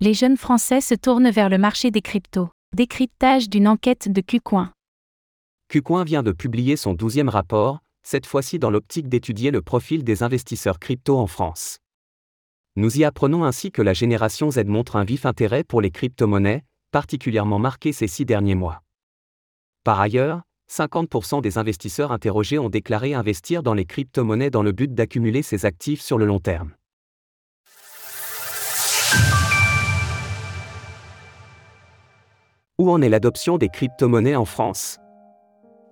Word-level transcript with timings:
Les 0.00 0.14
jeunes 0.14 0.36
Français 0.36 0.80
se 0.80 0.94
tournent 0.94 1.28
vers 1.28 1.48
le 1.48 1.58
marché 1.58 1.90
des 1.90 2.02
cryptos. 2.02 2.50
Décryptage 2.72 3.50
d'une 3.50 3.66
enquête 3.66 4.08
de 4.08 4.20
Qcoin. 4.20 4.70
Qcoin 5.68 6.04
vient 6.04 6.22
de 6.22 6.30
publier 6.30 6.76
son 6.76 6.94
douzième 6.94 7.28
rapport, 7.28 7.80
cette 8.04 8.24
fois-ci 8.24 8.60
dans 8.60 8.70
l'optique 8.70 9.08
d'étudier 9.08 9.50
le 9.50 9.60
profil 9.60 10.04
des 10.04 10.22
investisseurs 10.22 10.78
crypto 10.78 11.18
en 11.18 11.26
France. 11.26 11.78
Nous 12.76 12.98
y 12.98 13.02
apprenons 13.02 13.42
ainsi 13.42 13.72
que 13.72 13.82
la 13.82 13.92
génération 13.92 14.52
Z 14.52 14.66
montre 14.66 14.94
un 14.94 15.02
vif 15.02 15.26
intérêt 15.26 15.64
pour 15.64 15.80
les 15.80 15.90
crypto-monnaies, 15.90 16.62
particulièrement 16.92 17.58
marqué 17.58 17.90
ces 17.90 18.06
six 18.06 18.24
derniers 18.24 18.54
mois. 18.54 18.82
Par 19.82 19.98
ailleurs, 19.98 20.42
50% 20.70 21.42
des 21.42 21.58
investisseurs 21.58 22.12
interrogés 22.12 22.60
ont 22.60 22.70
déclaré 22.70 23.14
investir 23.14 23.64
dans 23.64 23.74
les 23.74 23.84
crypto-monnaies 23.84 24.50
dans 24.50 24.62
le 24.62 24.70
but 24.70 24.94
d'accumuler 24.94 25.42
ces 25.42 25.66
actifs 25.66 26.02
sur 26.02 26.18
le 26.18 26.26
long 26.26 26.38
terme. 26.38 26.77
Où 32.80 32.92
en 32.92 33.02
est 33.02 33.08
l'adoption 33.08 33.58
des 33.58 33.70
crypto-monnaies 33.70 34.36
en 34.36 34.44
France? 34.44 34.98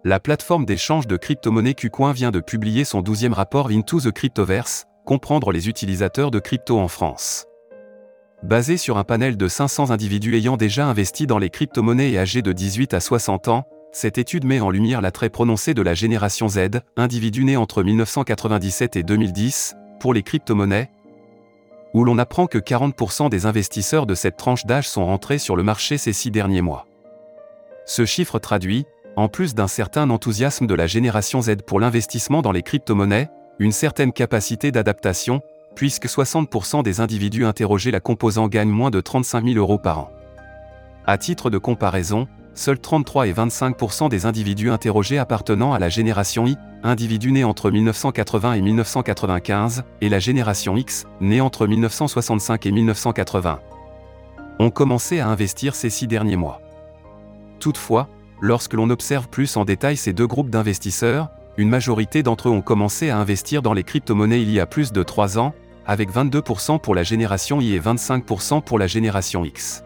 La 0.04 0.20
plateforme 0.20 0.64
d'échange 0.64 1.08
de 1.08 1.16
crypto-monnaies 1.16 1.74
Qcoin 1.74 2.12
vient 2.12 2.30
de 2.30 2.38
publier 2.38 2.84
son 2.84 3.02
12e 3.02 3.32
rapport 3.32 3.70
Into 3.70 4.00
the 4.00 4.12
Cryptoverse, 4.12 4.86
comprendre 5.04 5.50
les 5.50 5.68
utilisateurs 5.68 6.30
de 6.30 6.38
crypto 6.38 6.78
en 6.78 6.86
France. 6.86 7.46
Basé 8.44 8.76
sur 8.76 8.98
un 8.98 9.02
panel 9.02 9.36
de 9.36 9.48
500 9.48 9.90
individus 9.90 10.36
ayant 10.36 10.56
déjà 10.56 10.86
investi 10.86 11.26
dans 11.26 11.38
les 11.38 11.50
crypto-monnaies 11.50 12.12
et 12.12 12.20
âgés 12.20 12.42
de 12.42 12.52
18 12.52 12.94
à 12.94 13.00
60 13.00 13.48
ans, 13.48 13.64
cette 13.90 14.18
étude 14.18 14.44
met 14.44 14.60
en 14.60 14.70
lumière 14.70 15.00
l'attrait 15.00 15.28
prononcé 15.28 15.74
de 15.74 15.82
la 15.82 15.94
génération 15.94 16.46
Z, 16.46 16.68
individu 16.96 17.42
né 17.42 17.56
entre 17.56 17.82
1997 17.82 18.94
et 18.94 19.02
2010, 19.02 19.74
pour 19.98 20.14
les 20.14 20.22
crypto-monnaies, 20.22 20.88
où 21.96 22.04
l'on 22.04 22.18
apprend 22.18 22.46
que 22.46 22.58
40% 22.58 23.30
des 23.30 23.46
investisseurs 23.46 24.04
de 24.04 24.14
cette 24.14 24.36
tranche 24.36 24.66
d'âge 24.66 24.86
sont 24.86 25.06
rentrés 25.06 25.38
sur 25.38 25.56
le 25.56 25.62
marché 25.62 25.96
ces 25.96 26.12
six 26.12 26.30
derniers 26.30 26.60
mois. 26.60 26.86
Ce 27.86 28.04
chiffre 28.04 28.38
traduit, 28.38 28.84
en 29.16 29.28
plus 29.28 29.54
d'un 29.54 29.66
certain 29.66 30.10
enthousiasme 30.10 30.66
de 30.66 30.74
la 30.74 30.86
génération 30.86 31.40
Z 31.40 31.62
pour 31.66 31.80
l'investissement 31.80 32.42
dans 32.42 32.52
les 32.52 32.62
crypto-monnaies, 32.62 33.30
une 33.58 33.72
certaine 33.72 34.12
capacité 34.12 34.72
d'adaptation, 34.72 35.40
puisque 35.74 36.04
60% 36.04 36.82
des 36.82 37.00
individus 37.00 37.46
interrogés 37.46 37.90
la 37.90 38.00
composant 38.00 38.48
gagnent 38.48 38.68
moins 38.68 38.90
de 38.90 39.00
35 39.00 39.46
000 39.46 39.56
euros 39.56 39.78
par 39.78 40.00
an. 40.00 40.10
À 41.06 41.16
titre 41.16 41.48
de 41.48 41.56
comparaison, 41.56 42.28
seuls 42.56 42.78
33 42.78 43.28
et 43.28 43.32
25% 43.32 44.08
des 44.08 44.26
individus 44.26 44.70
interrogés 44.70 45.18
appartenant 45.18 45.72
à 45.72 45.78
la 45.78 45.88
génération 45.88 46.46
I, 46.46 46.56
individus 46.82 47.30
nés 47.30 47.44
entre 47.44 47.70
1980 47.70 48.54
et 48.54 48.60
1995, 48.62 49.84
et 50.00 50.08
la 50.08 50.18
génération 50.18 50.76
X, 50.76 51.06
née 51.20 51.40
entre 51.40 51.66
1965 51.66 52.66
et 52.66 52.72
1980, 52.72 53.60
ont 54.58 54.70
commencé 54.70 55.20
à 55.20 55.28
investir 55.28 55.74
ces 55.74 55.90
six 55.90 56.06
derniers 56.06 56.36
mois. 56.36 56.60
Toutefois, 57.60 58.08
lorsque 58.40 58.74
l'on 58.74 58.90
observe 58.90 59.28
plus 59.28 59.56
en 59.56 59.64
détail 59.64 59.96
ces 59.96 60.12
deux 60.12 60.26
groupes 60.26 60.50
d'investisseurs, 60.50 61.30
une 61.58 61.68
majorité 61.68 62.22
d'entre 62.22 62.48
eux 62.48 62.52
ont 62.52 62.62
commencé 62.62 63.10
à 63.10 63.18
investir 63.18 63.62
dans 63.62 63.72
les 63.72 63.84
crypto-monnaies 63.84 64.42
il 64.42 64.50
y 64.50 64.60
a 64.60 64.66
plus 64.66 64.92
de 64.92 65.02
3 65.02 65.38
ans, 65.38 65.54
avec 65.86 66.12
22% 66.12 66.80
pour 66.80 66.94
la 66.94 67.02
génération 67.02 67.60
I 67.60 67.74
et 67.74 67.80
25% 67.80 68.62
pour 68.62 68.78
la 68.78 68.86
génération 68.86 69.44
X. 69.44 69.84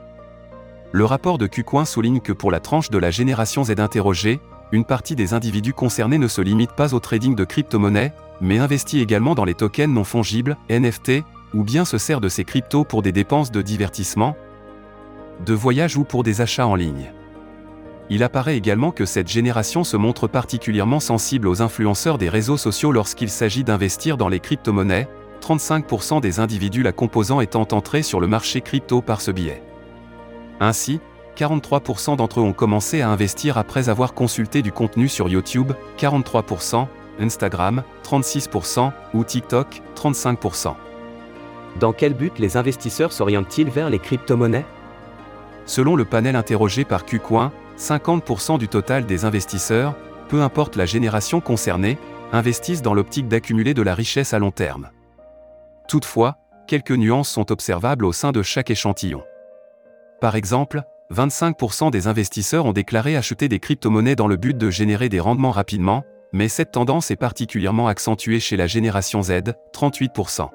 Le 0.93 1.05
rapport 1.05 1.39
de 1.39 1.47
Qcoin 1.47 1.85
souligne 1.85 2.21
que 2.21 2.33
pour 2.33 2.51
la 2.51 2.59
tranche 2.59 2.91
de 2.91 2.99
la 2.99 3.13
génération 3.13 3.63
Z 3.63 3.79
interrogée, 3.79 4.41
une 4.73 4.85
partie 4.85 5.15
des 5.15 5.35
individus 5.35 5.73
concernés 5.73 6.19
ne 6.19 6.27
se 6.27 6.41
limite 6.41 6.73
pas 6.73 6.95
au 6.95 7.01
trading 7.01 7.37
de 7.37 7.45
crypto-monnaies, 7.45 8.13
mais 8.41 8.59
investit 8.59 9.01
également 9.01 9.37
dans 9.37 9.45
les 9.45 9.55
tokens 9.55 9.93
non 9.93 10.03
fongibles, 10.03 10.57
NFT, 10.69 11.23
ou 11.55 11.63
bien 11.63 11.85
se 11.85 11.97
sert 11.97 12.21
de 12.21 12.29
ces 12.29 12.45
cryptos 12.45 12.85
pour 12.85 13.03
des 13.03 13.13
dépenses 13.13 13.53
de 13.53 13.63
divertissement, 13.63 14.37
de 15.47 15.55
voyage 15.55 15.97
ou 15.97 16.03
pour 16.03 16.25
des 16.25 16.41
achats 16.41 16.67
en 16.67 16.75
ligne. 16.75 17.13
Il 18.09 18.25
apparaît 18.25 18.57
également 18.57 18.91
que 18.91 19.05
cette 19.05 19.29
génération 19.29 19.85
se 19.85 19.97
montre 19.97 20.27
particulièrement 20.27 20.99
sensible 20.99 21.47
aux 21.47 21.63
influenceurs 21.63 22.19
des 22.19 22.29
réseaux 22.29 22.57
sociaux 22.57 22.91
lorsqu'il 22.91 23.31
s'agit 23.31 23.63
d'investir 23.63 24.17
dans 24.17 24.29
les 24.29 24.41
crypto-monnaies, 24.41 25.09
35% 25.41 26.21
des 26.21 26.41
individus 26.41 26.83
la 26.83 26.93
composant 26.93 27.41
étant 27.41 27.69
entrés 27.71 28.03
sur 28.03 28.19
le 28.19 28.27
marché 28.27 28.61
crypto 28.61 29.01
par 29.01 29.21
ce 29.21 29.31
biais. 29.31 29.63
Ainsi, 30.61 31.01
43% 31.37 32.17
d'entre 32.17 32.41
eux 32.41 32.43
ont 32.43 32.53
commencé 32.53 33.01
à 33.01 33.09
investir 33.09 33.57
après 33.57 33.89
avoir 33.89 34.13
consulté 34.13 34.61
du 34.63 34.73
contenu 34.73 35.09
sur 35.09 35.29
YouTube, 35.29 35.73
43%, 35.99 36.87
Instagram, 37.19 37.83
36% 38.05 38.93
ou 39.15 39.25
TikTok, 39.25 39.83
35%. 39.97 40.75
Dans 41.79 41.93
quel 41.93 42.15
but 42.15 42.39
les 42.39 42.57
investisseurs 42.57 43.13
s'orientent-ils 43.13 43.71
vers 43.71 43.91
les 43.91 43.99
crypto-monnaies? 43.99 44.67
Selon 45.67 45.97
le 45.97 46.05
panel 46.05 46.37
interrogé 46.37 46.85
par 46.85 47.05
Qcoin, 47.05 47.53
50% 47.79 48.59
du 48.59 48.69
total 48.69 49.07
des 49.07 49.25
investisseurs, 49.25 49.95
peu 50.29 50.43
importe 50.43 50.77
la 50.77 50.87
génération 50.87 51.41
concernée, 51.41 51.97
investissent 52.33 52.83
dans 52.83 52.95
l'optique 52.95 53.29
d'accumuler 53.29 53.73
de 53.73 53.83
la 53.83 53.95
richesse 53.95 54.35
à 54.35 54.39
long 54.39 54.51
terme. 54.51 54.91
Toutefois, 55.89 56.37
quelques 56.67 56.93
nuances 56.93 57.31
sont 57.31 57.51
observables 57.51 58.05
au 58.05 58.13
sein 58.13 58.31
de 58.33 58.43
chaque 58.43 58.71
échantillon. 58.71 59.23
Par 60.21 60.37
exemple, 60.37 60.83
25% 61.13 61.91
des 61.91 62.07
investisseurs 62.07 62.67
ont 62.67 62.73
déclaré 62.73 63.17
acheter 63.17 63.49
des 63.49 63.59
crypto-monnaies 63.59 64.17
dans 64.17 64.27
le 64.29 64.37
but 64.37 64.57
de 64.57 64.71
générer 64.71 65.09
des 65.09 65.19
rendements 65.19 65.51
rapidement, 65.51 66.05
mais 66.33 66.49
cette 66.49 66.73
tendance 66.73 67.11
est 67.11 67.17
particulièrement 67.17 67.89
accentuée 67.89 68.39
chez 68.39 68.57
la 68.57 68.67
génération 68.67 69.23
Z, 69.23 69.55
38%. 69.73 70.51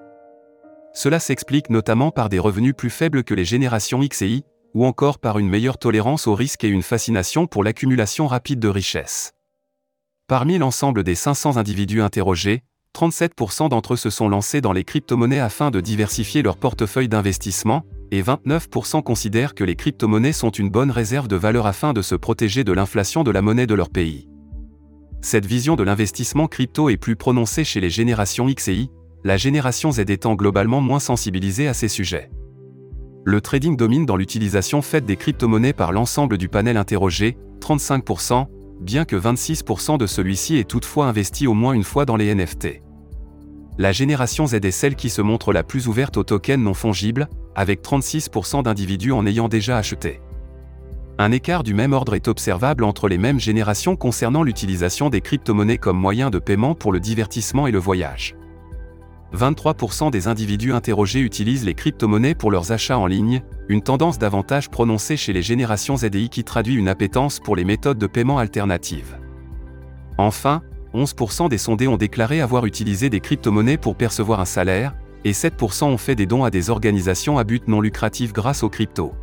Cela 0.94 1.20
s'explique 1.20 1.70
notamment 1.70 2.12
par 2.12 2.30
des 2.30 2.40
revenus 2.40 2.76
plus 2.78 2.90
faibles 2.90 3.24
que 3.24 3.34
les 3.34 3.44
générations 3.44 4.02
X 4.02 4.22
et 4.22 4.30
Y, 4.30 4.46
ou 4.76 4.86
encore 4.86 5.20
par 5.20 5.40
une 5.40 5.50
meilleure 5.50 5.78
tolérance 5.78 6.28
au 6.28 6.36
risque 6.36 6.64
et 6.64 6.70
une 6.70 6.84
fascination 6.84 7.48
pour 7.48 7.64
l'accumulation 7.64 8.28
rapide 8.28 8.60
de 8.60 8.68
richesses. 8.68 9.34
Parmi 10.28 10.58
l'ensemble 10.58 11.04
des 11.04 11.16
500 11.16 11.58
individus 11.58 12.02
interrogés, 12.02 12.64
37% 12.96 13.68
d'entre 13.68 13.94
eux 13.94 13.98
se 13.98 14.10
sont 14.10 14.30
lancés 14.30 14.62
dans 14.62 14.72
les 14.72 14.86
crypto-monnaies 14.86 15.42
afin 15.42 15.70
de 15.70 15.82
diversifier 15.82 16.42
leur 16.42 16.56
portefeuille 16.56 17.10
d'investissement, 17.10 17.84
et 18.12 18.22
29% 18.22 19.04
considèrent 19.04 19.54
que 19.54 19.66
les 19.66 19.76
crypto-monnaies 19.76 20.32
sont 20.32 20.50
une 20.50 20.70
bonne 20.70 20.92
réserve 20.92 21.28
de 21.28 21.36
valeur 21.36 21.68
afin 21.68 21.92
de 21.92 22.02
se 22.02 22.16
protéger 22.16 22.64
de 22.64 22.72
l'inflation 22.72 23.24
de 23.24 23.32
la 23.32 23.42
monnaie 23.42 23.68
de 23.68 23.74
leur 23.74 23.90
pays. 23.90 24.30
Cette 25.22 25.46
vision 25.46 25.76
de 25.76 25.84
l'investissement 25.84 26.48
crypto 26.48 26.88
est 26.88 26.96
plus 26.96 27.18
prononcée 27.18 27.66
chez 27.66 27.82
les 27.82 27.90
générations 27.90 28.48
X 28.48 28.70
et 28.70 28.76
Y, 28.76 28.92
la 29.26 29.36
génération 29.36 29.92
Z 29.92 30.00
étant 30.08 30.36
globalement 30.36 30.80
moins 30.80 31.00
sensibilisée 31.00 31.68
à 31.68 31.74
ces 31.74 31.90
sujets. 31.90 32.30
Le 33.26 33.42
trading 33.42 33.76
domine 33.76 34.06
dans 34.06 34.16
l'utilisation 34.16 34.82
faite 34.82 35.06
des 35.06 35.18
crypto-monnaies 35.18 35.74
par 35.74 35.92
l'ensemble 35.92 36.38
du 36.38 36.48
panel 36.48 36.78
interrogé, 36.78 37.38
35%, 37.60 38.46
bien 38.80 39.04
que 39.04 39.16
26% 39.18 39.98
de 39.98 40.06
celui-ci 40.06 40.58
ait 40.58 40.64
toutefois 40.64 41.08
investi 41.08 41.48
au 41.48 41.56
moins 41.56 41.74
une 41.74 41.84
fois 41.84 42.06
dans 42.06 42.16
les 42.16 42.34
NFT. 42.34 42.85
La 43.78 43.92
génération 43.92 44.48
Z 44.48 44.56
est 44.56 44.72
celle 44.72 44.96
qui 44.96 45.10
se 45.10 45.22
montre 45.22 45.52
la 45.52 45.64
plus 45.64 45.88
ouverte 45.88 46.16
aux 46.16 46.24
tokens 46.24 46.64
non 46.64 46.74
fongibles, 46.74 47.28
avec 47.56 47.82
36% 47.82 48.64
d'individus 48.64 49.12
en 49.12 49.26
ayant 49.26 49.50
déjà 49.50 49.78
acheté. 49.78 50.22
Un 51.18 51.32
écart 51.32 51.64
du 51.64 51.74
même 51.74 51.94
ordre 51.94 52.16
est 52.16 52.28
observable 52.28 52.84
entre 52.84 53.08
les 53.08 53.18
mêmes 53.18 53.40
générations 53.40 53.96
concernant 53.96 54.44
l'utilisation 54.44 55.10
des 55.10 55.22
crypto-monnaies 55.22 55.78
comme 55.78 55.98
moyen 55.98 56.30
de 56.30 56.40
paiement 56.40 56.76
pour 56.76 56.92
le 56.94 57.00
divertissement 57.00 57.68
et 57.68 57.72
le 57.72 57.80
voyage. 57.80 58.36
23% 59.34 60.12
des 60.12 60.28
individus 60.28 60.74
interrogés 60.74 61.20
utilisent 61.20 61.66
les 61.66 61.74
crypto-monnaies 61.74 62.36
pour 62.36 62.52
leurs 62.52 62.72
achats 62.72 62.98
en 62.98 63.08
ligne, 63.08 63.44
une 63.68 63.82
tendance 63.82 64.20
davantage 64.20 64.70
prononcée 64.70 65.18
chez 65.18 65.34
les 65.34 65.42
générations 65.42 65.98
ZDI 65.98 66.30
qui 66.30 66.44
traduit 66.46 66.76
une 66.76 66.88
appétence 66.88 67.40
pour 67.40 67.56
les 67.56 67.66
méthodes 67.66 67.98
de 67.98 68.08
paiement 68.08 68.38
alternatives. 68.38 69.18
Enfin, 70.18 70.62
11% 70.96 71.50
des 71.50 71.58
sondés 71.58 71.88
ont 71.88 71.98
déclaré 71.98 72.42
avoir 72.42 72.66
utilisé 72.66 73.10
des 73.10 73.20
crypto-monnaies 73.20 73.78
pour 73.78 73.96
percevoir 73.96 74.40
un 74.40 74.46
salaire, 74.46 74.96
et 75.24 75.32
7% 75.32 75.86
ont 75.86 75.98
fait 75.98 76.16
des 76.16 76.26
dons 76.26 76.44
à 76.44 76.52
des 76.52 76.70
organisations 76.70 77.38
à 77.38 77.44
but 77.44 77.68
non 77.68 77.82
lucratif 77.82 78.32
grâce 78.32 78.64
aux 78.64 78.70
cryptos. 78.70 79.14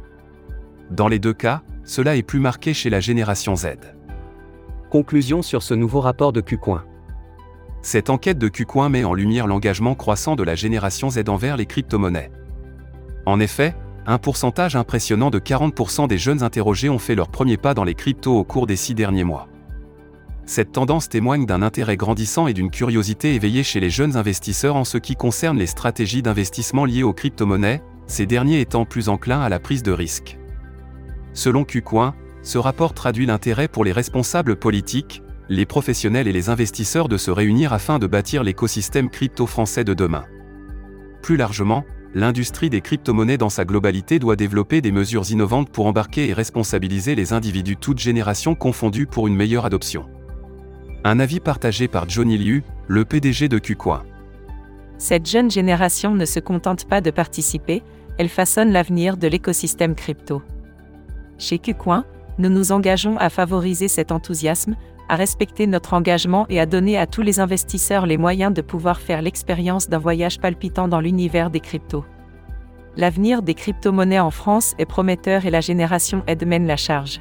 Dans 0.90 1.08
les 1.08 1.18
deux 1.18 1.32
cas, 1.32 1.62
cela 1.84 2.16
est 2.16 2.22
plus 2.22 2.40
marqué 2.40 2.74
chez 2.74 2.90
la 2.90 3.00
génération 3.00 3.56
Z. 3.56 3.68
Conclusion 4.90 5.42
sur 5.42 5.62
ce 5.62 5.74
nouveau 5.74 6.00
rapport 6.00 6.32
de 6.32 6.40
Qcoin. 6.40 6.84
Cette 7.80 8.10
enquête 8.10 8.38
de 8.38 8.48
Qcoin 8.48 8.88
met 8.88 9.04
en 9.04 9.14
lumière 9.14 9.46
l'engagement 9.46 9.94
croissant 9.94 10.36
de 10.36 10.42
la 10.42 10.54
génération 10.54 11.08
Z 11.10 11.28
envers 11.28 11.56
les 11.56 11.66
crypto-monnaies. 11.66 12.30
En 13.24 13.40
effet, 13.40 13.74
un 14.06 14.18
pourcentage 14.18 14.76
impressionnant 14.76 15.30
de 15.30 15.38
40% 15.38 16.08
des 16.08 16.18
jeunes 16.18 16.42
interrogés 16.42 16.88
ont 16.88 16.98
fait 16.98 17.14
leur 17.14 17.28
premier 17.28 17.56
pas 17.56 17.74
dans 17.74 17.84
les 17.84 17.94
cryptos 17.94 18.36
au 18.36 18.44
cours 18.44 18.66
des 18.66 18.76
six 18.76 18.94
derniers 18.94 19.24
mois. 19.24 19.48
Cette 20.44 20.72
tendance 20.72 21.08
témoigne 21.08 21.46
d'un 21.46 21.62
intérêt 21.62 21.96
grandissant 21.96 22.46
et 22.46 22.52
d'une 22.52 22.70
curiosité 22.70 23.34
éveillée 23.34 23.62
chez 23.62 23.80
les 23.80 23.90
jeunes 23.90 24.16
investisseurs 24.16 24.76
en 24.76 24.84
ce 24.84 24.98
qui 24.98 25.14
concerne 25.14 25.58
les 25.58 25.66
stratégies 25.66 26.22
d'investissement 26.22 26.84
liées 26.84 27.04
aux 27.04 27.12
crypto-monnaies, 27.12 27.82
ces 28.06 28.26
derniers 28.26 28.60
étant 28.60 28.84
plus 28.84 29.08
enclins 29.08 29.40
à 29.40 29.48
la 29.48 29.60
prise 29.60 29.82
de 29.82 29.92
risque. 29.92 30.38
Selon 31.32 31.64
Qcoin, 31.64 32.14
ce 32.42 32.58
rapport 32.58 32.92
traduit 32.92 33.26
l'intérêt 33.26 33.68
pour 33.68 33.84
les 33.84 33.92
responsables 33.92 34.56
politiques, 34.56 35.22
les 35.48 35.64
professionnels 35.64 36.26
et 36.26 36.32
les 36.32 36.48
investisseurs 36.48 37.08
de 37.08 37.16
se 37.16 37.30
réunir 37.30 37.72
afin 37.72 37.98
de 37.98 38.06
bâtir 38.06 38.42
l'écosystème 38.42 39.10
crypto 39.10 39.46
français 39.46 39.84
de 39.84 39.94
demain. 39.94 40.24
Plus 41.22 41.36
largement, 41.36 41.84
l'industrie 42.14 42.68
des 42.68 42.80
crypto-monnaies 42.80 43.38
dans 43.38 43.48
sa 43.48 43.64
globalité 43.64 44.18
doit 44.18 44.36
développer 44.36 44.80
des 44.80 44.92
mesures 44.92 45.30
innovantes 45.30 45.70
pour 45.70 45.86
embarquer 45.86 46.28
et 46.28 46.32
responsabiliser 46.32 47.14
les 47.14 47.32
individus 47.32 47.76
toutes 47.76 48.00
générations 48.00 48.56
confondues 48.56 49.06
pour 49.06 49.28
une 49.28 49.36
meilleure 49.36 49.64
adoption. 49.64 50.06
Un 51.04 51.18
avis 51.18 51.40
partagé 51.40 51.88
par 51.88 52.08
Johnny 52.08 52.38
Liu, 52.38 52.62
le 52.86 53.04
PDG 53.04 53.48
de 53.48 53.58
KuCoin. 53.58 54.04
Cette 54.98 55.28
jeune 55.28 55.50
génération 55.50 56.14
ne 56.14 56.24
se 56.24 56.38
contente 56.38 56.84
pas 56.84 57.00
de 57.00 57.10
participer, 57.10 57.82
elle 58.18 58.28
façonne 58.28 58.70
l'avenir 58.70 59.16
de 59.16 59.26
l'écosystème 59.26 59.96
crypto. 59.96 60.42
Chez 61.38 61.58
KuCoin, 61.58 62.04
nous 62.38 62.50
nous 62.50 62.70
engageons 62.70 63.16
à 63.18 63.30
favoriser 63.30 63.88
cet 63.88 64.12
enthousiasme, 64.12 64.76
à 65.08 65.16
respecter 65.16 65.66
notre 65.66 65.94
engagement 65.94 66.46
et 66.48 66.60
à 66.60 66.66
donner 66.66 66.96
à 66.96 67.08
tous 67.08 67.22
les 67.22 67.40
investisseurs 67.40 68.06
les 68.06 68.16
moyens 68.16 68.54
de 68.54 68.62
pouvoir 68.62 69.00
faire 69.00 69.22
l'expérience 69.22 69.88
d'un 69.88 69.98
voyage 69.98 70.38
palpitant 70.38 70.86
dans 70.86 71.00
l'univers 71.00 71.50
des 71.50 71.60
cryptos. 71.60 72.04
L'avenir 72.96 73.42
des 73.42 73.54
crypto-monnaies 73.54 74.20
en 74.20 74.30
France 74.30 74.74
est 74.78 74.86
prometteur 74.86 75.46
et 75.46 75.50
la 75.50 75.60
génération 75.60 76.22
Ed 76.28 76.46
mène 76.46 76.68
la 76.68 76.76
charge. 76.76 77.20